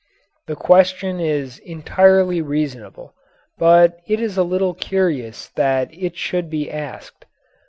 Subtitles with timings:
[0.47, 3.13] The question is entirely reasonable,
[3.59, 7.25] but it is a little curious that it should be asked.